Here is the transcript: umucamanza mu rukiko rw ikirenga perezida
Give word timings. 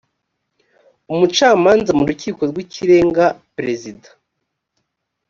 umucamanza 1.13 1.91
mu 1.97 2.03
rukiko 2.09 2.41
rw 2.49 2.57
ikirenga 2.65 3.25
perezida 3.55 4.09